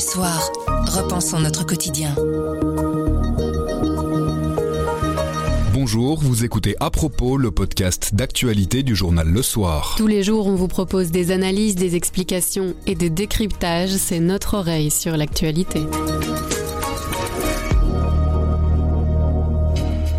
[0.00, 0.50] soir,
[0.86, 2.14] repensons notre quotidien.
[5.74, 9.94] Bonjour, vous écoutez à propos le podcast d'actualité du journal Le Soir.
[9.98, 13.90] Tous les jours, on vous propose des analyses, des explications et des décryptages.
[13.90, 15.82] C'est notre oreille sur l'actualité.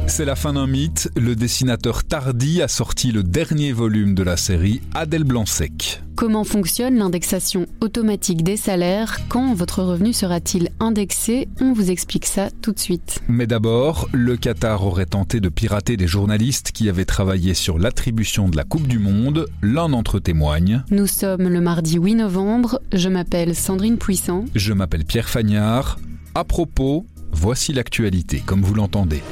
[0.05, 1.09] C'est la fin d'un mythe.
[1.15, 6.03] Le dessinateur Tardy a sorti le dernier volume de la série Adèle Blanc-Sec.
[6.21, 12.49] Comment fonctionne l'indexation automatique des salaires Quand votre revenu sera-t-il indexé On vous explique ça
[12.61, 13.23] tout de suite.
[13.27, 18.49] Mais d'abord, le Qatar aurait tenté de pirater des journalistes qui avaient travaillé sur l'attribution
[18.49, 19.47] de la Coupe du Monde.
[19.63, 20.83] L'un d'entre eux témoigne.
[20.91, 22.79] Nous sommes le mardi 8 novembre.
[22.93, 24.45] Je m'appelle Sandrine Puissant.
[24.53, 25.97] Je m'appelle Pierre Fagnard.
[26.35, 29.23] À propos, voici l'actualité comme vous l'entendez.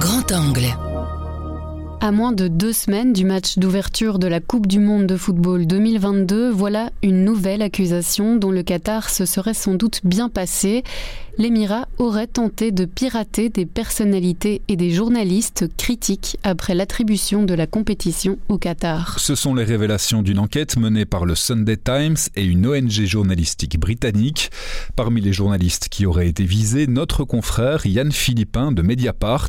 [0.00, 0.76] Grand angle.
[2.00, 5.66] À moins de deux semaines du match d'ouverture de la Coupe du Monde de football
[5.66, 10.84] 2022, voilà une nouvelle accusation dont le Qatar se serait sans doute bien passé.
[11.38, 17.66] L'Émirat aurait tenté de pirater des personnalités et des journalistes critiques après l'attribution de la
[17.66, 19.18] compétition au Qatar.
[19.18, 23.80] Ce sont les révélations d'une enquête menée par le Sunday Times et une ONG journalistique
[23.80, 24.50] britannique.
[24.96, 29.48] Parmi les journalistes qui auraient été visés, notre confrère Yann Philippin de Mediapart.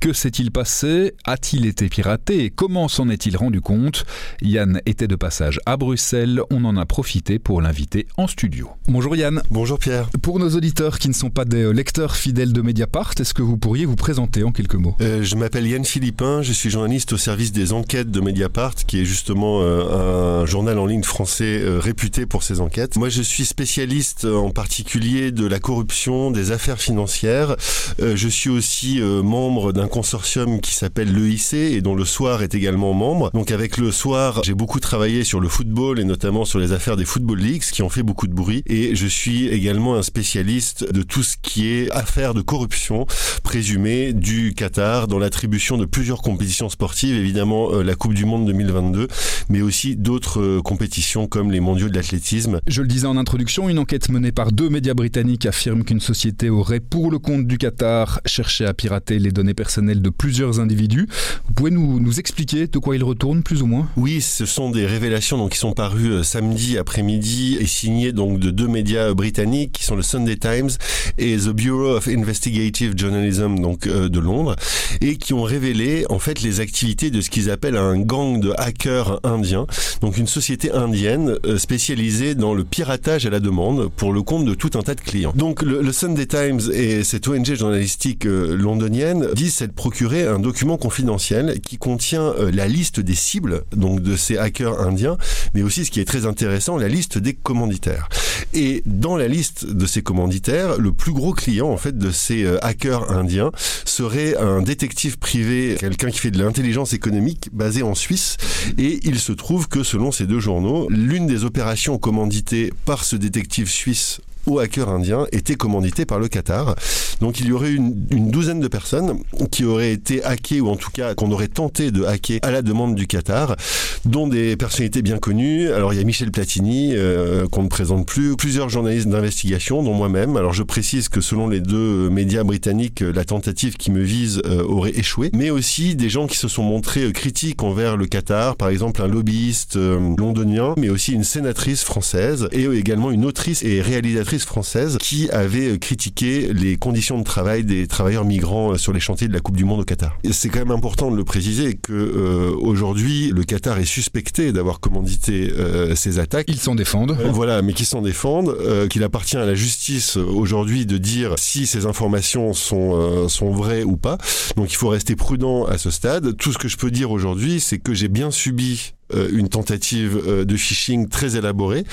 [0.00, 1.12] Que s'est-il passé?
[1.26, 2.44] A-t-il été piraté?
[2.44, 4.06] Et comment s'en est-il rendu compte?
[4.40, 6.40] Yann était de passage à Bruxelles.
[6.50, 8.70] On en a profité pour l'inviter en studio.
[8.88, 9.42] Bonjour Yann.
[9.50, 10.08] Bonjour Pierre.
[10.22, 13.58] Pour nos auditeurs qui ne sont pas des lecteurs fidèles de Mediapart, est-ce que vous
[13.58, 14.96] pourriez vous présenter en quelques mots?
[15.02, 19.02] Euh, Je m'appelle Yann Philippin, je suis journaliste au service des enquêtes de Mediapart, qui
[19.02, 22.96] est justement euh, un journal en ligne français euh, réputé pour ses enquêtes.
[22.96, 27.56] Moi, je suis spécialiste en particulier de la corruption, des affaires financières.
[28.00, 32.42] Euh, je suis aussi euh, membre d'un consortium qui s'appelle l'EIC et dont le Soir
[32.42, 33.30] est également membre.
[33.34, 36.96] Donc avec le Soir, j'ai beaucoup travaillé sur le football et notamment sur les affaires
[36.96, 38.62] des Football Leagues qui ont fait beaucoup de bruit.
[38.66, 43.06] Et je suis également un spécialiste de tout ce qui est affaires de corruption
[43.42, 48.46] présumée du Qatar dans l'attribution de plusieurs compétitions sportives, évidemment euh, la Coupe du Monde
[48.46, 49.08] 2022,
[49.48, 52.60] mais aussi d'autres euh, compétitions comme les mondiaux de l'athlétisme.
[52.68, 56.48] Je le disais en introduction, une enquête menée par deux médias britanniques affirme qu'une société
[56.48, 61.08] aurait, pour le compte du Qatar, cherché à pirater les données personnelles de plusieurs individus.
[61.46, 63.88] Vous pouvez nous, expliquer de quoi il retourne, plus ou moins?
[63.96, 68.38] Oui, ce sont des révélations donc, qui sont parues euh, samedi après-midi et signées donc,
[68.38, 70.70] de deux médias britanniques qui sont le Sunday Times
[71.18, 74.56] et The Bureau of Investigative Journalism donc, euh, de Londres
[75.00, 78.52] et qui ont révélé en fait les activités de ce qu'ils appellent un gang de
[78.58, 79.66] hackers indiens,
[80.00, 84.44] donc une société indienne euh, spécialisée dans le piratage à la demande pour le compte
[84.44, 85.32] de tout un tas de clients.
[85.34, 90.76] Donc le, le Sunday Times et cette ONG journalistique euh, londonienne disent procuré un document
[90.76, 95.16] confidentiel qui contient euh, la liste des cibles donc de ces hackers indiens,
[95.54, 98.08] mais aussi ce qui est très intéressant, la liste des commanditaires.
[98.52, 102.44] Et dans la liste de ces commanditaires, le plus gros client en fait de ces
[102.44, 103.50] euh, hackers indiens
[103.84, 108.36] serait un détective privé, quelqu'un qui fait de l'intelligence économique basé en Suisse.
[108.78, 113.16] Et il se trouve que selon ces deux journaux, l'une des opérations commanditées par ce
[113.16, 116.74] détective suisse aux hackers indiens était commandité par le Qatar.
[117.20, 119.18] Donc il y aurait une, une, douzaine de personnes
[119.50, 122.62] qui auraient été hackées ou en tout cas qu'on aurait tenté de hacker à la
[122.62, 123.56] demande du Qatar,
[124.04, 125.70] dont des personnalités bien connues.
[125.70, 129.94] Alors il y a Michel Platini euh, qu'on ne présente plus, plusieurs journalistes d'investigation, dont
[129.94, 130.36] moi-même.
[130.36, 134.62] Alors je précise que selon les deux médias britanniques, la tentative qui me vise euh,
[134.62, 138.68] aurait échoué, mais aussi des gens qui se sont montrés critiques envers le Qatar, par
[138.68, 143.82] exemple un lobbyiste euh, londonien, mais aussi une sénatrice française et également une autrice et
[143.82, 149.28] réalisatrice française qui avait critiqué les conditions de travail des travailleurs migrants sur les chantiers
[149.28, 150.18] de la Coupe du Monde au Qatar.
[150.30, 154.80] C'est quand même important de le préciser que euh, aujourd'hui le Qatar est suspecté d'avoir
[154.80, 156.46] commandité euh, ces attaques.
[156.48, 157.16] Ils s'en défendent.
[157.20, 161.34] Euh, voilà, mais qui s'en défendent, euh, qu'il appartient à la justice aujourd'hui de dire
[161.38, 164.18] si ces informations sont euh, sont vraies ou pas.
[164.56, 166.36] Donc il faut rester prudent à ce stade.
[166.36, 170.20] Tout ce que je peux dire aujourd'hui, c'est que j'ai bien subi euh, une tentative
[170.26, 171.84] euh, de phishing très élaborée,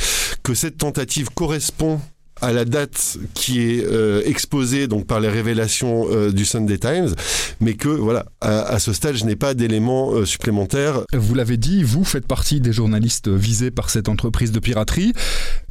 [0.43, 1.99] que cette tentative correspond
[2.41, 7.13] à la date qui est euh, exposée donc par les révélations euh, du Sunday Times,
[7.59, 11.01] mais que voilà, à, à ce stade, je n'ai pas d'éléments euh, supplémentaires.
[11.13, 15.13] Vous l'avez dit, vous faites partie des journalistes visés par cette entreprise de piraterie.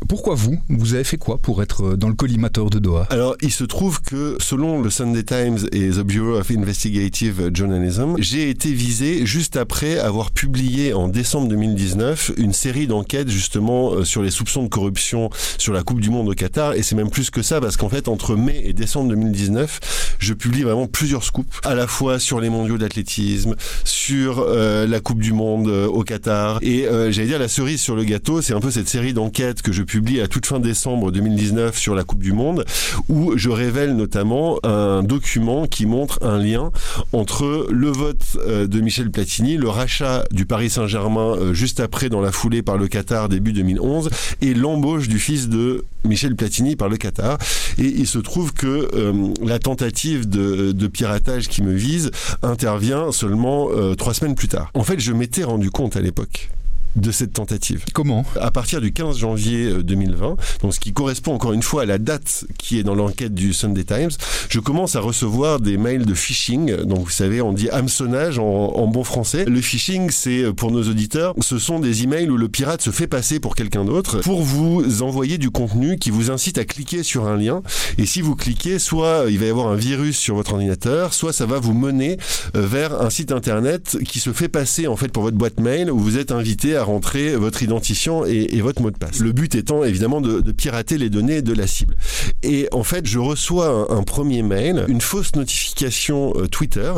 [0.08, 3.06] Pourquoi vous Vous avez fait quoi pour être dans le collimateur de Doha?
[3.10, 8.14] Alors, il se trouve que selon le Sunday Times et the Bureau of Investigative Journalism,
[8.18, 14.22] j'ai été visé juste après avoir publié en décembre 2019 une série d'enquêtes justement sur
[14.22, 17.30] les soupçons de corruption sur la Coupe du Monde au Qatar Et c'est même plus
[17.30, 21.54] que ça parce qu'en fait entre mai et décembre 2019, je publie vraiment plusieurs scoops
[21.64, 26.02] à la fois sur les mondiaux d'athlétisme, sur euh, la Coupe du monde euh, au
[26.02, 29.12] Qatar et euh, j'allais dire la cerise sur le gâteau, c'est un peu cette série
[29.12, 32.64] d'enquêtes que je publie à toute fin décembre 2019 sur la Coupe du monde
[33.10, 36.70] où je révèle notamment un document qui montre un lien
[37.12, 42.32] entre le vote de Michel Platini, le rachat du Paris Saint-Germain juste après dans la
[42.32, 44.08] foulée par le Qatar début 2011
[44.40, 47.38] et l'embauche du fils de Michel Platini par le Qatar.
[47.78, 52.10] Et il se trouve que euh, la tentative de, piratage qui me vise
[52.42, 54.70] intervient seulement euh, trois semaines plus tard.
[54.74, 56.50] En fait, je m'étais rendu compte à l'époque
[56.96, 57.84] de cette tentative.
[57.92, 61.82] Comment À partir du 15 janvier 2020, euh, donc ce qui correspond encore une fois
[61.82, 64.10] à la date qui est dans l'enquête du Sunday Times,
[64.48, 66.74] je commence à recevoir des mails de phishing.
[66.84, 69.44] Donc vous savez, on dit hameçonnage en, bon français.
[69.46, 72.90] Le phishing, c'est euh, pour nos auditeurs, ce sont des emails où le pirate se
[72.90, 77.02] fait passer pour quelqu'un d'autre pour vous envoyer du contenu qui vous incite à cliquer
[77.02, 77.62] sur un lien.
[77.98, 81.32] Et si vous cliquez, soit il va y avoir un virus sur votre ordinateur, soit
[81.32, 82.16] ça va vous mener
[82.54, 85.90] euh, vers un site internet qui se fait passer en fait pour votre boîte mail
[85.90, 89.20] où vous êtes invité à rentrer votre identifiant et, votre mot de passe.
[89.20, 91.96] Le but étant évidemment de, pirater les données de la cible.
[92.42, 96.92] Et en fait, je reçois un, premier mail, une fausse notification euh, Twitter,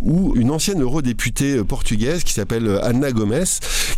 [0.00, 3.44] où une ancienne eurodéputée euh, portugaise qui s'appelle euh, Anna Gomes,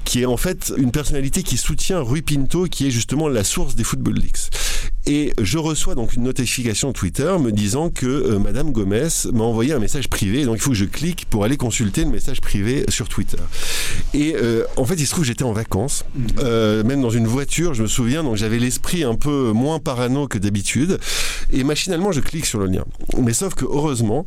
[0.04, 3.74] qui est en fait une personnalité qui soutient Rui Pinto, qui est justement la source
[3.76, 4.50] des Football Leaks.
[5.08, 9.72] Et je reçois donc une notification Twitter me disant que euh, Madame Gomez m'a envoyé
[9.72, 10.44] un message privé.
[10.44, 13.38] Donc il faut que je clique pour aller consulter le message privé sur Twitter.
[14.14, 16.26] Et euh, en fait, il se trouve que j'étais en vacances, mhm.
[16.40, 18.24] euh, même dans une voiture, je me souviens.
[18.24, 20.98] Donc j'avais l'esprit un peu moins parano que d'habitude.
[21.52, 22.84] Et machinalement, je clique sur le lien.
[23.16, 24.26] Mais sauf que heureusement,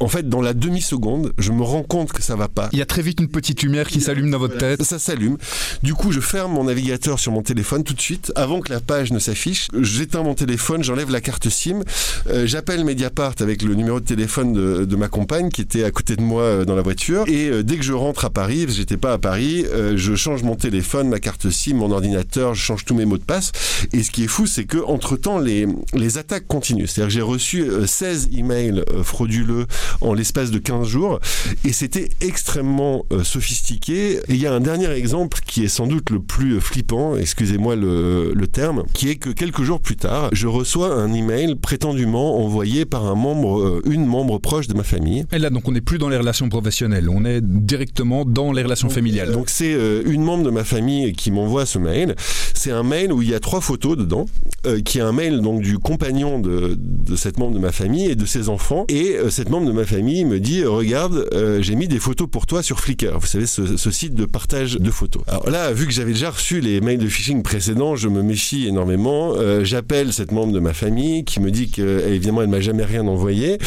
[0.00, 2.68] en fait, dans la demi-seconde, je me rends compte que ça va pas.
[2.72, 4.82] Il y a très vite une petite lumière qui s'allume dans votre tête.
[4.82, 5.38] Ça s'allume.
[5.82, 8.80] Du coup, je ferme mon navigateur sur mon téléphone tout de suite, avant que la
[8.80, 11.80] page ne s'affiche j'éteins mon téléphone, j'enlève la carte SIM,
[12.28, 14.52] euh, j'appelle Mediapart avec le numéro de téléphone
[14.86, 17.24] de, ma compagne qui était à côté de moi euh, dans la voiture.
[17.26, 19.64] Et euh, dès que je rentre à Paris, j'étais pas à Paris,
[19.94, 23.24] je change mon téléphone, ma carte SIM, mon ordinateur, je change tous mes mots de
[23.24, 23.52] passe.
[23.92, 26.86] Et ce qui est fou, c'est que entre temps, les, les attaques continuent.
[26.86, 29.66] C'est-à-dire que j'ai reçu 16 emails frauduleux
[30.00, 31.20] en l'espace de 15 jours.
[31.64, 34.16] Et c'était extrêmement sophistiqué.
[34.16, 37.76] Et il y a un dernier exemple qui est sans doute le plus flippant, excusez-moi
[37.76, 42.38] le, le terme, qui est que quelques jours plus tard, je reçois un email prétendument
[42.44, 45.24] envoyé par un membre, euh, une membre proche de ma famille.
[45.32, 48.62] Et là, donc on n'est plus dans les relations professionnelles, on est directement dans les
[48.62, 49.32] relations familiales.
[49.32, 52.14] Donc c'est euh, une membre de ma famille qui m'envoie ce mail.
[52.54, 54.26] C'est un mail où il y a trois photos dedans,
[54.66, 58.06] euh, qui est un mail donc du compagnon de, de, cette membre de ma famille
[58.06, 58.84] et de ses enfants.
[58.88, 61.28] Et cette membre de ma famille me dit regarde,
[61.60, 63.18] j'ai mis des photos pour toi sur Flickr.
[63.18, 65.22] Vous savez ce, ce, site de partage de photos.
[65.26, 68.66] Alors là, vu que j'avais déjà reçu les mails de phishing précédents, je me méfie
[68.66, 69.34] énormément.
[69.64, 73.58] J'appelle cette membre de ma famille qui me dit qu'évidemment elle m'a jamais rien envoyé.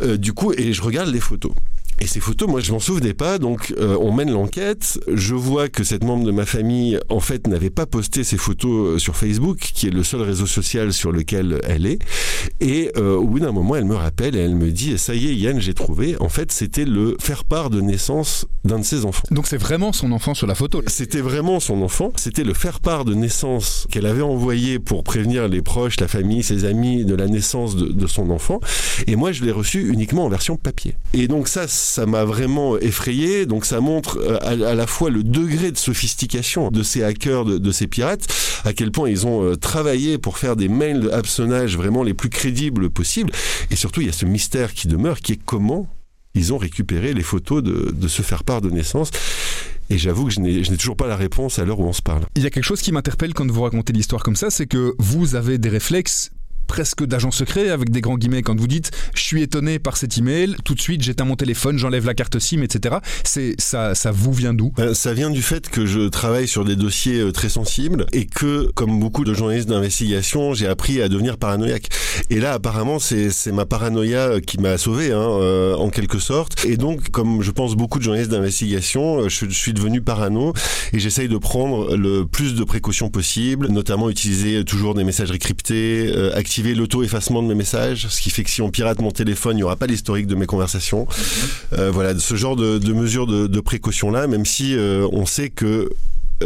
[0.00, 1.52] Euh, du coup, et je regarde les photos.
[2.00, 3.38] Et ces photos, moi, je m'en souvenais pas.
[3.38, 5.00] Donc, euh, on mène l'enquête.
[5.12, 8.96] Je vois que cette membre de ma famille, en fait, n'avait pas posté ces photos
[8.96, 11.98] euh, sur Facebook, qui est le seul réseau social sur lequel elle est.
[12.60, 15.28] Et euh, au bout d'un moment, elle me rappelle et elle me dit "Ça y
[15.28, 19.04] est, Yann, j'ai trouvé." En fait, c'était le faire part de naissance d'un de ses
[19.04, 19.26] enfants.
[19.30, 20.82] Donc, c'est vraiment son enfant sur la photo.
[20.86, 22.12] C'était vraiment son enfant.
[22.16, 26.42] C'était le faire part de naissance qu'elle avait envoyé pour prévenir les proches, la famille,
[26.42, 28.60] ses amis de la naissance de, de son enfant.
[29.06, 30.96] Et moi, je l'ai reçu uniquement en version papier.
[31.14, 33.46] Et donc ça ça m'a vraiment effrayé.
[33.46, 37.72] Donc ça montre euh, à, la fois le degré de sophistication de ces hackers, de,
[37.72, 38.26] ces pirates,
[38.64, 42.14] à quel point ils ont euh, travaillé pour faire des mails de hameçonnage vraiment les
[42.14, 43.32] plus crédibles possibles.
[43.70, 45.86] Et surtout, il y a ce mystère qui demeure, qui est comment
[46.34, 49.10] ils ont récupéré les photos de, de ce faire-part de naissance.
[49.90, 52.24] Et j'avoue que je n'ai toujours pas la réponse à l'heure où on se parle.
[52.36, 54.94] Il y a quelque chose qui m'interpelle quand vous racontez l'histoire comme ça, c'est que
[54.98, 56.30] vous avez des réflexes
[56.68, 60.16] presque d'agent secret avec des grands guillemets quand vous dites je suis étonné par cet
[60.18, 62.96] email, tout de suite j'éteins mon téléphone, j'enlève la carte SIM, etc.
[63.24, 64.72] C'est ça, ça vous vient d'où?
[64.76, 68.26] Ben, Ça vient du fait que je travaille sur des dossiers euh, très sensibles et
[68.26, 71.88] que, comme beaucoup de journalistes d'investigation, j'ai appris à devenir paranoïaque.
[72.30, 76.64] Et là, apparemment, c'est ma paranoïa euh, qui m'a sauvé, hein, euh, en quelque sorte.
[76.64, 80.52] Et donc, comme je pense beaucoup de journalistes d'investigation, je, suis devenu parano
[80.92, 86.10] et j'essaye de prendre le plus de précautions possible, notamment utiliser toujours des messages cryptés,
[86.14, 89.60] euh, l'auto-effacement de mes messages, ce qui fait que si on pirate mon téléphone, il
[89.60, 91.06] n'y aura pas l'historique de mes conversations.
[91.06, 91.78] Mhm.
[91.78, 95.90] Euh, voilà, ce genre de, mesures de, précaution-là, même si euh, on sait que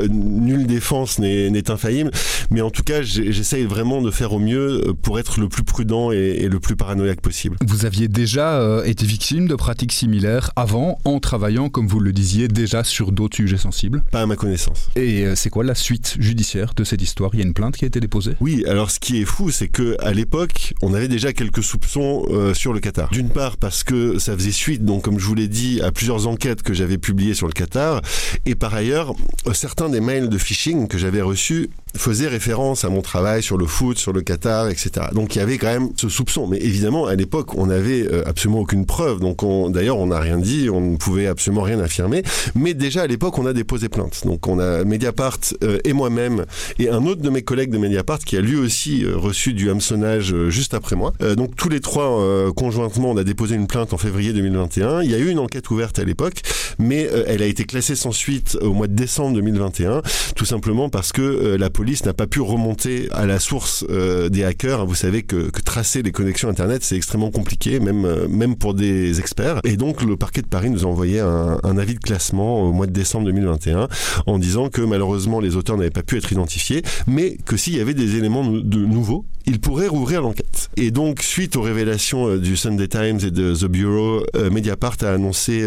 [0.08, 2.10] nulle défense n'est infaillible,
[2.50, 5.64] mais en tout cas, j'essaye vraiment de faire au mieux euh, pour être le plus
[5.64, 7.56] prudent et, le plus paranoïaque possible.
[7.64, 12.12] Vous aviez déjà euh, été victime de pratiques similaires avant, en travaillant, comme vous le
[12.12, 14.02] disiez, déjà sur d'autres sujets sensibles?
[14.10, 14.90] Pas à ma connaissance.
[14.96, 17.30] Et c'est quoi la suite judiciaire de cette histoire?
[17.34, 18.32] Il y a une plainte qui a été déposée?
[18.40, 22.52] Oui, alors ce qui est fou, c'est que à l'époque, on avait déjà quelques soupçons
[22.54, 23.10] sur le Qatar.
[23.10, 26.26] D'une part parce que ça faisait suite, donc comme je vous l'ai dit, à plusieurs
[26.26, 28.02] enquêtes que j'avais publiées sur le Qatar,
[28.46, 29.14] et par ailleurs,
[29.52, 33.66] certains des mails de phishing que j'avais reçus faisaient référence à mon travail sur le
[33.66, 35.06] foot, sur le Qatar, etc.
[35.12, 36.46] Donc il y avait quand même ce soupçon.
[36.46, 39.20] Mais évidemment, à l'époque, on n'avait euh, absolument aucune preuve.
[39.20, 42.22] Donc d'ailleurs, on n'a rien dit, on ne pouvait absolument rien affirmer.
[42.54, 44.22] Mais déjà à l'époque, on a déposé plainte.
[44.24, 46.44] Donc on a Mediapart euh, et moi-même
[46.78, 49.70] et un autre de mes collègues de Mediapart qui a lui aussi euh, reçu du
[49.70, 51.12] hameçonnage juste après moi.
[51.36, 55.02] donc tous les trois conjointement, on a déposé une plainte en février 2021.
[55.02, 56.40] Il y a eu une enquête ouverte à l'époque,
[56.78, 60.02] mais elle a été classée sans suite au mois de décembre 2021,
[60.36, 64.28] tout simplement parce que la police police n'a pas pu remonter à la source euh,
[64.28, 64.86] des hackers.
[64.86, 69.18] Vous savez que, tracer les connexions Internet, c'est extrêmement compliqué, même, euh, même pour des
[69.18, 69.58] experts.
[69.64, 72.86] Et donc, le parquet de Paris nous a envoyé un, avis de classement au mois
[72.86, 73.88] de décembre 2021
[74.26, 77.80] en disant que malheureusement, les auteurs n'avaient pas pu être identifiés, mais que s'il y
[77.80, 80.70] avait des éléments de nouveaux, ils pourraient rouvrir l'enquête.
[80.76, 85.08] Et donc, suite aux révélations euh, du Sunday Times et de The Bureau, Mediapart a
[85.08, 85.62] annoncé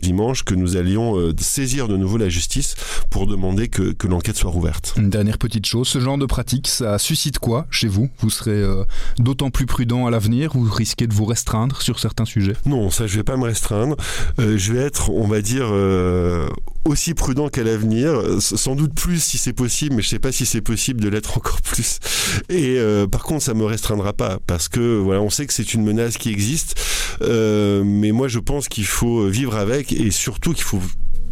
[0.00, 2.74] dimanche que nous allions saisir de nouveau la justice
[3.10, 4.94] pour demander que, que l'enquête soit rouverte.
[4.96, 5.88] Une dernière petite chose.
[5.88, 8.08] Ce genre de pratique, ça suscite quoi chez vous?
[8.20, 8.84] Vous serez euh,
[9.18, 12.56] d'autant plus prudent à l'avenir Vous risquez de vous restreindre sur certains sujets?
[12.66, 13.96] Non, ça je vais pas me restreindre.
[14.38, 16.48] Euh, je vais être, on va dire, euh,
[16.84, 18.22] aussi prudent qu'à l'avenir.
[18.40, 21.36] Sans doute plus si c'est possible, mais je sais pas si c'est possible de l'être
[21.36, 21.98] encore plus.
[22.48, 22.78] Et
[23.10, 26.18] par contre, ça me restreindra pas parce que voilà, on sait que c'est une menace
[26.18, 26.80] qui existe.
[27.20, 30.80] mais moi, je pense qu'il faut vivre avec et surtout qu'il faut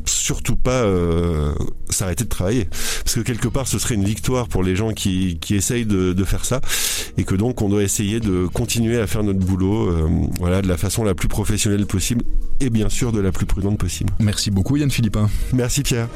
[0.09, 1.53] surtout pas euh,
[1.91, 2.69] s'arrêter de travailler.
[3.05, 6.13] Parce que quelque part, ce serait une victoire pour les gens qui, qui essayent de,
[6.13, 6.61] de, faire ça.
[7.19, 10.09] Et que donc, on doit essayer de continuer à faire notre boulot euh,
[10.39, 12.25] voilà, de la façon la plus professionnelle possible
[12.61, 14.13] et bien sûr de la plus prudente possible.
[14.19, 15.29] Merci beaucoup Yann Philippin.
[15.53, 16.09] Merci Pierre.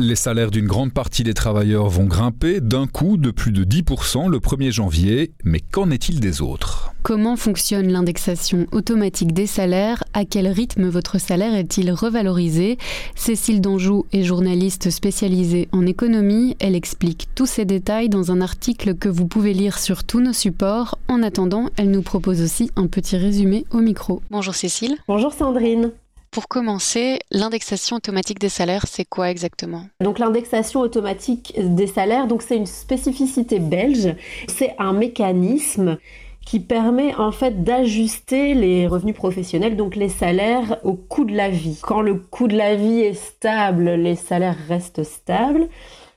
[0.00, 4.28] Les salaires d'une grande partie des travailleurs vont grimper d'un coup de plus de 10%
[4.28, 6.92] le 1er janvier, mais qu'en est-il des autres?
[7.02, 10.04] Comment fonctionne l'indexation automatique des salaires?
[10.14, 12.78] À quel rythme votre salaire est-il revalorisé?
[13.16, 16.56] Cécile Danjou est journaliste spécialisée en économie.
[16.60, 20.32] Elle explique tous ces détails dans un article que vous pouvez lire sur tous nos
[20.32, 20.96] supports.
[21.08, 24.22] En attendant, elle nous propose aussi un petit résumé au micro.
[24.30, 24.94] Bonjour Cécile.
[25.08, 25.90] Bonjour Sandrine.
[26.30, 29.84] Pour commencer, l'indexation automatique des salaires, c'est quoi exactement?
[30.02, 34.14] Donc l'indexation automatique des salaires, donc c'est une spécificité belge.
[34.46, 35.98] C'est un mécanisme
[36.44, 41.50] qui permet en fait d'ajuster les revenus professionnels, donc les salaires, au coût de la
[41.50, 41.78] vie.
[41.82, 45.68] Quand le coût de la vie est stable, les salaires restent stables.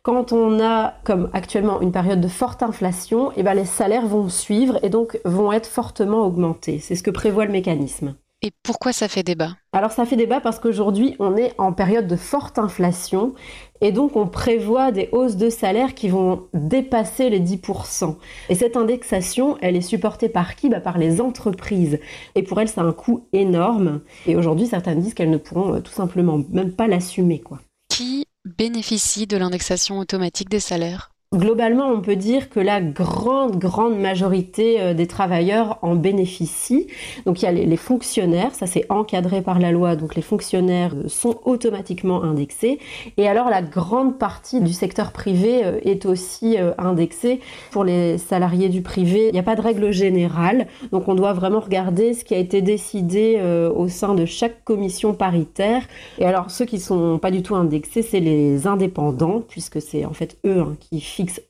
[0.04, 4.30] Quand on a, comme actuellement, une période de forte inflation, eh ben les salaires vont
[4.30, 6.80] suivre et donc vont être fortement augmentés.
[6.80, 8.16] C'est ce que prévoit le mécanisme.
[8.44, 9.56] Et pourquoi ça fait débat?
[9.72, 13.36] Alors ça fait débat parce qu'aujourd'hui on est en période de forte inflation
[13.82, 18.16] et donc on prévoit des hausses de salaire qui vont dépasser les 10%.
[18.50, 20.70] Et cette indexation, elle est supportée par qui?
[20.70, 22.00] Bah Par les entreprises.
[22.34, 24.02] Et pour elles, c'est un coût énorme.
[24.26, 27.44] Et aujourd'hui, certaines disent qu'elles ne pourront euh, tout simplement même pas l'assumer.
[27.90, 31.11] Qui bénéficie de l'indexation automatique des salaires?
[31.34, 36.88] Globalement, on peut dire que la grande, grande majorité euh, des travailleurs en bénéficient.
[37.26, 40.94] Donc il y a les, fonctionnaires, ça c'est encadré par la loi, donc les fonctionnaires
[40.94, 42.80] euh, sont automatiquement indexés.
[43.16, 47.40] Et alors la grande partie du secteur privé euh, est aussi indexée.
[47.72, 51.32] Pour les salariés du privé, il n'y a pas de règle générale, donc on doit
[51.32, 53.42] vraiment regarder ce qui a été décidé
[53.74, 55.84] au sein de chaque commission paritaire.
[56.20, 60.14] Et alors ceux qui sont pas du tout indexés, c'est les indépendants, puisque c'est en
[60.14, 61.00] fait eux hein, qui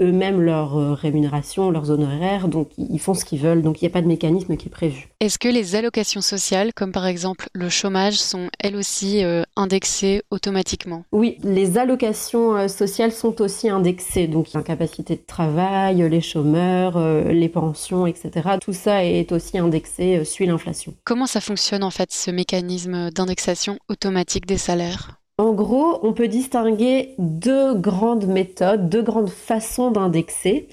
[0.02, 3.92] eux-mêmes leur euh, rémunération, leurs honoraires, donc ils font ce qu'ils veulent, donc il n'y
[3.92, 5.10] a pas de mécanisme qui est prévu.
[5.20, 10.22] Est-ce que les allocations sociales, comme par exemple le chômage, sont elles aussi euh, indexées
[10.32, 11.04] automatiquement?
[11.12, 17.50] Oui, les allocations euh, sociales sont aussi indexées, donc l'incapacité de travail, les chômeurs, les
[17.50, 18.58] pensions, etc.
[18.62, 20.94] Tout ça est aussi indexé, suit l'inflation.
[21.04, 25.21] Comment ça fonctionne en fait ce mécanisme d'indexation automatique des salaires?
[25.42, 30.68] En gros, on peut distinguer deux grandes méthodes, deux grandes façons d'indexer.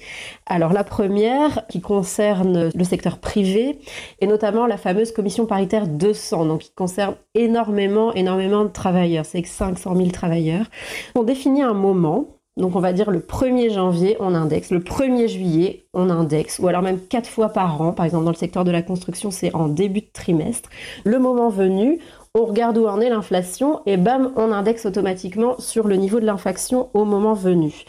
[0.45, 3.79] Alors la première, qui concerne le secteur privé,
[4.21, 9.43] et notamment la fameuse commission paritaire 200, donc qui concerne énormément, énormément de travailleurs, c'est
[9.43, 10.67] 500 000 travailleurs.
[11.15, 12.27] On définit un moment,
[12.59, 14.69] donc on va dire le 1er janvier, on indexe.
[14.69, 16.59] Le 1er juillet, on indexe.
[16.59, 17.93] Ou alors même quatre fois par an.
[17.93, 20.69] Par exemple, dans le secteur de la construction, c'est en début de trimestre.
[21.05, 21.99] Le moment venu,
[22.35, 26.25] on regarde où en est l'inflation et bam, on indexe automatiquement sur le niveau de
[26.25, 27.85] l'inflation au moment venu.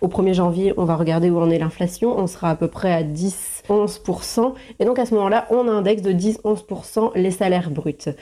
[0.00, 2.92] Au 1er janvier, on va regarder où en est l'inflation, on sera à peu près
[2.92, 8.14] à 10-11%, et donc à ce moment-là, on indexe de 10-11% les salaires bruts.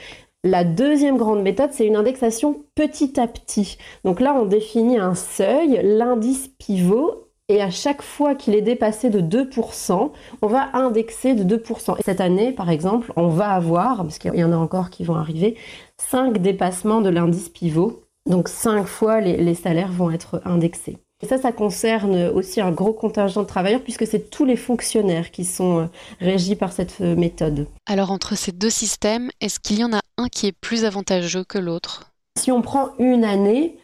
[0.43, 3.77] La deuxième grande méthode, c'est une indexation petit à petit.
[4.03, 9.09] Donc là, on définit un seuil, l'indice pivot, et à chaque fois qu'il est dépassé
[9.09, 11.99] de 2%, on va indexer de 2%.
[11.99, 15.03] Et cette année, par exemple, on va avoir, parce qu'il y en a encore qui
[15.03, 15.57] vont arriver,
[15.97, 18.03] 5 dépassements de l'indice pivot.
[18.25, 20.97] Donc 5 fois les, salaires vont être indexés.
[21.21, 25.29] Et ça, ça concerne aussi un gros contingent de travailleurs puisque c'est tous les fonctionnaires
[25.29, 25.85] qui sont euh,
[26.19, 27.67] régis par cette euh, méthode.
[27.85, 31.43] Alors entre ces deux systèmes, est-ce qu'il y en a un qui est plus avantageux
[31.43, 32.11] que l'autre?
[32.39, 33.77] Si on prend une année,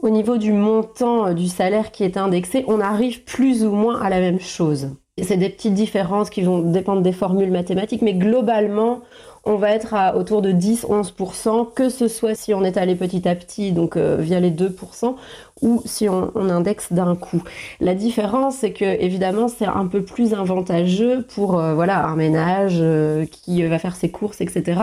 [0.00, 4.00] au niveau du montant euh, du salaire qui est indexé, on arrive plus ou moins
[4.00, 4.90] à la même chose.
[5.22, 9.02] C'est des petites différences qui vont dépendre des formules mathématiques, mais globalement,
[9.44, 13.28] on va être à autour de 10-11%, que ce soit si on est allé petit
[13.28, 15.14] à petit, donc euh, via les 2%,
[15.62, 17.44] ou si on, indexe d'un coup.
[17.78, 22.82] La différence, c'est que évidemment, c'est un peu plus avantageux pour euh, voilà un ménage
[23.30, 24.80] qui va faire ses courses, etc.,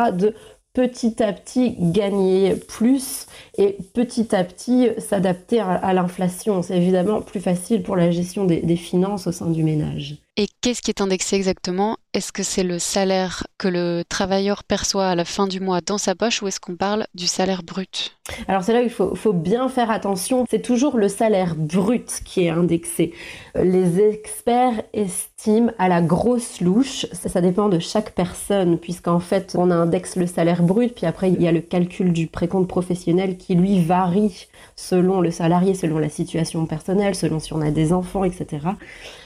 [0.73, 6.61] petit à petit gagner plus et petit à petit s'adapter à, l'inflation.
[6.61, 10.17] C'est évidemment plus facile pour la gestion des finances au sein du ménage.
[10.37, 11.97] Et qu'est-ce qui est indexé exactement?
[12.13, 15.97] Est-ce que c'est le salaire que le travailleur perçoit à la fin du mois dans
[15.97, 18.17] sa poche ou est-ce qu'on parle du salaire brut?
[18.47, 20.45] Alors c'est là où il faut, bien faire attention.
[20.49, 23.13] C'est toujours le salaire brut qui est indexé.
[23.55, 29.53] Les experts estiment à la grosse louche, ça, ça dépend de chaque personne puisqu'en fait
[29.57, 33.37] on indexe le salaire brut puis après il y a le calcul du précompte professionnel
[33.37, 34.47] qui lui varie
[34.77, 38.59] selon le salarié, selon la situation personnelle, selon si on a des enfants, etc.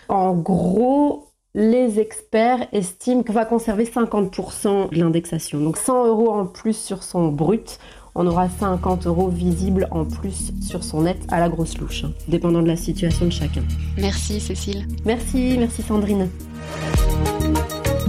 [0.10, 5.60] En gros, les experts estiment qu'on va conserver 50% de l'indexation.
[5.60, 7.80] Donc 100 euros en plus sur son brut,
[8.14, 12.12] on aura 50 euros visibles en plus sur son net à la grosse louche, hein,
[12.28, 13.64] dépendant de la situation de chacun.
[13.98, 14.88] Merci Cécile.
[15.06, 16.30] Merci, merci Sandrine.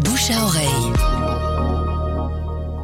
[0.04, 0.85] Bouche à oreille.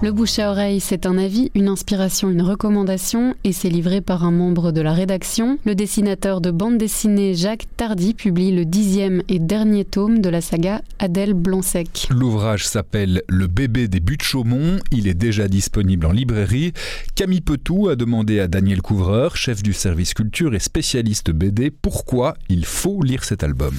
[0.03, 4.25] Le bouche à oreille, c'est un avis, une inspiration, une recommandation et c'est livré par
[4.25, 5.61] un membre de la rédaction.
[5.65, 10.41] Le dessinateur de bande dessinée Jacques Tardy publie le dixième et dernier tome de la
[10.41, 12.09] saga Adèle Blanc-Sec.
[12.11, 14.81] L'ouvrage s'appelle Le bébé des buts de Chaumont.
[14.91, 16.73] Il est déjà disponible en librairie.
[17.15, 22.35] Camille Petou a demandé à Daniel Couvreur, chef du service culture et spécialiste BD, pourquoi
[22.49, 23.77] il faut lire cet album.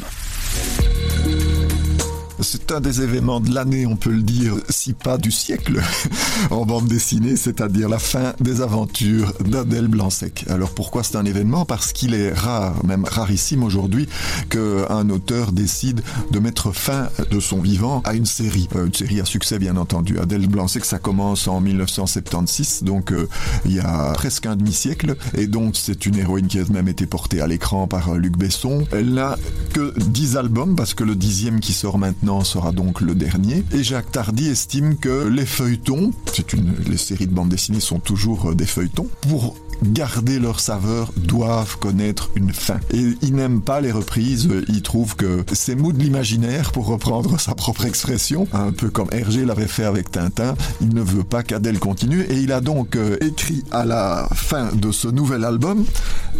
[2.43, 5.81] C'est un des événements de l'année, on peut le dire, si pas du siècle,
[6.51, 10.43] en bande dessinée, c'est-à-dire la fin des aventures d'Adèle Blanc-Sec.
[10.49, 11.63] Alors pourquoi c'est un événement?
[11.63, 14.09] Parce qu'il est rare, même rarissime aujourd'hui,
[14.49, 16.01] qu'un auteur décide
[16.31, 18.67] de mettre fin de son vivant à une série.
[18.75, 20.19] Euh, une série à succès, bien entendu.
[20.19, 23.29] Adèle Blanc-Sec, ça commence en 1976, donc euh,
[23.65, 27.05] il y a presque un demi-siècle, et donc c'est une héroïne qui a même été
[27.05, 28.85] portée à l'écran par Luc Besson.
[28.91, 29.37] Elle n'a
[29.71, 33.63] que 10 albums, parce que le dixième qui sort maintenant sera donc le dernier.
[33.73, 37.99] Et Jacques Tardy estime que les feuilletons, c'est une, les séries de bande dessinée sont
[37.99, 42.79] toujours euh, des feuilletons, pour garder leur saveur doivent connaître une fin.
[42.91, 47.39] Et il n'aime pas les reprises, il trouve que c'est mou de l'imaginaire, pour reprendre
[47.39, 51.43] sa propre expression, un peu comme Hergé l'avait fait avec Tintin, il ne veut pas
[51.43, 55.85] qu'Adèle continue, et il a donc euh, écrit à la fin de ce nouvel album,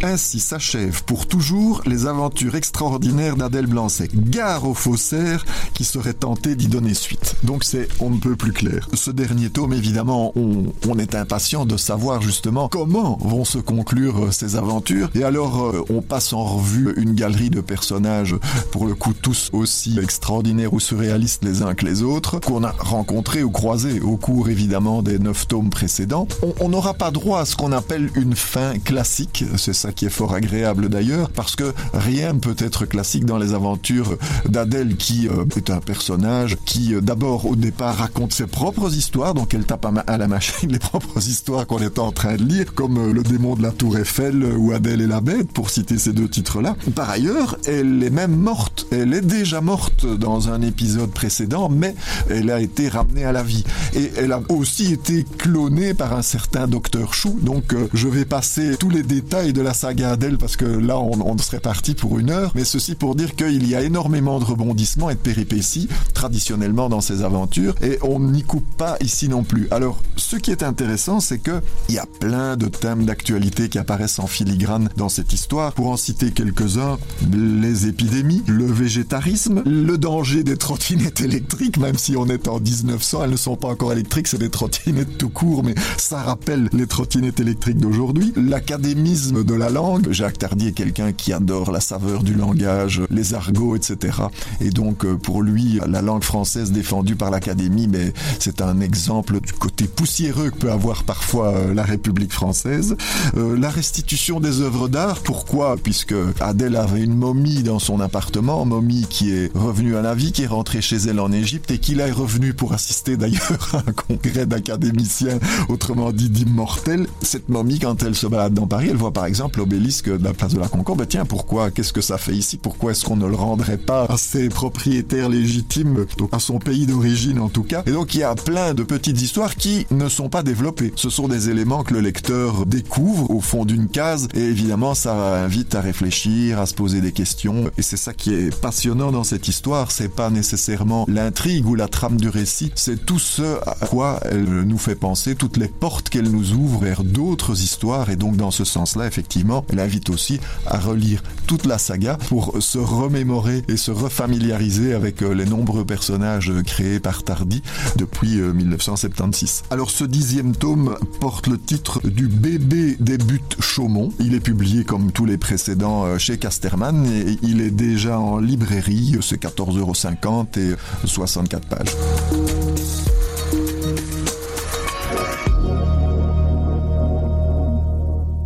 [0.01, 4.11] Ainsi s'achève pour toujours les aventures extraordinaires d'Adèle Blanc-Sec.
[4.29, 7.35] Gare aux faussaires qui seraient tentés d'y donner suite.
[7.43, 8.89] Donc c'est on ne peut plus clair.
[8.93, 14.31] Ce dernier tome, évidemment, on est impatient de savoir justement comment vont se conclure euh,
[14.31, 15.09] ces aventures.
[15.15, 18.35] Et alors, euh, on passe en revue une galerie de personnages,
[18.71, 22.71] pour le coup tous aussi extraordinaires ou surréalistes les uns que les autres, qu'on a
[22.71, 26.27] rencontrés ou croisés au cours évidemment des neuf tomes précédents.
[26.59, 30.09] On n'aura pas droit à ce qu'on appelle une fin classique, c'est ça qui est
[30.09, 34.17] fort agréable d'ailleurs, parce que rien ne peut être classique dans les aventures
[34.47, 39.53] d'Adèle qui euh, est un personnage qui d'abord au départ raconte ses propres histoires, donc
[39.53, 43.12] elle tape à, la machine les propres histoires qu'on est en train de lire, comme
[43.13, 46.27] le démon de la tour Eiffel ou Adèle et la bête, pour citer ces deux
[46.27, 46.75] titres-là.
[46.95, 48.87] Par ailleurs, elle est même morte.
[48.91, 51.95] Elle est déjà morte dans un épisode précédent, mais
[52.29, 53.63] elle a été ramenée à la vie.
[53.93, 57.39] Et elle a aussi été clonée par un certain docteur Chou.
[57.41, 60.99] Donc, euh, je vais passer tous les détails de la saga Adèle parce que là,
[60.99, 62.51] on, on serait parti pour une heure.
[62.55, 67.01] Mais ceci pour dire qu'il y a énormément de rebondissements et de péripéties traditionnellement dans
[67.01, 69.67] ces aventures et on n'y coupe pas ici non plus.
[69.71, 73.69] Alors, ce qui est intéressant, c'est que il y a plein de thèmes thèmes d'actualité
[73.69, 75.73] qui apparaissent en filigrane dans cette histoire.
[75.73, 76.97] Pour en citer quelques-uns,
[77.31, 83.23] les épidémies, le végétarisme, le danger des trottinettes électriques, même si on est en 1900,
[83.23, 86.87] elles ne sont pas encore électriques, c'est des trottinettes tout court, mais ça rappelle les
[86.87, 88.33] trottinettes électriques d'aujourd'hui.
[88.35, 93.33] L'académisme de la langue, Jacques Tardy est quelqu'un qui adore la saveur du langage, les
[93.33, 94.17] argots, etc.
[94.61, 99.39] Et donc euh, pour lui, la langue française défendue par l'Académie, mais c'est un exemple
[99.41, 102.92] du côté poussiéreux que peut avoir parfois euh, la République française.
[103.37, 105.75] Euh, la restitution des œuvres d'art, pourquoi?
[105.81, 110.31] Puisque Adèle avait une momie dans son appartement, momie qui est revenue à la vie,
[110.31, 113.77] qui est rentrée chez elle en Égypte et qu'il est revenu pour assister d'ailleurs à
[113.77, 117.07] un congrès d'académiciens, autrement dit d'immortels.
[117.21, 120.33] Cette momie, quand elle se balade dans Paris, elle voit par exemple l'obélisque de la
[120.33, 120.99] place de la Concorde.
[120.99, 121.71] Ben tiens, pourquoi?
[121.71, 122.57] Qu'est-ce que ça fait ici?
[122.57, 127.39] Pourquoi est-ce qu'on ne le rendrait pas à ses propriétaires légitimes, à son pays d'origine
[127.39, 127.83] en tout cas?
[127.85, 130.93] Et donc il y a plein de petites histoires qui ne sont pas développées.
[130.95, 132.82] Ce sont des éléments que le lecteur découvre
[133.29, 134.27] au fond d'une case.
[134.33, 137.69] Et évidemment ça invite à réfléchir, à se poser des questions.
[137.77, 141.87] Et c'est ça qui est passionnant dans cette histoire, c'est pas nécessairement l'intrigue ou la
[141.87, 146.09] trame du récit, c'est tout ce à quoi elle nous fait penser, toutes les portes
[146.09, 148.09] qu'elle nous ouvre vers d'autres histoires.
[148.09, 152.55] Et donc dans ce sens-là, effectivement, elle invite aussi à relire toute la saga pour
[152.61, 157.61] se remémorer et se refamiliariser avec euh, les nombreux personnages créés par Tardy
[157.97, 159.63] depuis 1976.
[159.63, 164.11] Euh, Alors ce dixième tome porte le titre du bébé des buts Chaumont.
[164.19, 168.39] Il est publié comme tous les précédents euh, chez Casterman et il est déjà en
[168.39, 171.95] librairie, c'est 14,50€ et 64 pages.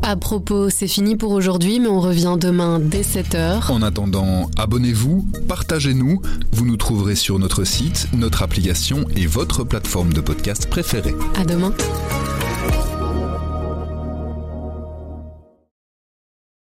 [0.01, 3.69] À propos, c'est fini pour aujourd'hui, mais on revient demain dès 7h.
[3.71, 6.21] En attendant, abonnez-vous, partagez-nous.
[6.53, 11.15] Vous nous trouverez sur notre site, notre application et votre plateforme de podcast préférée.
[11.35, 11.73] À demain.